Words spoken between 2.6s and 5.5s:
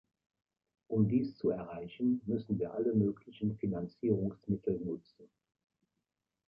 alle möglichen Finanzierungsmittel nutzen.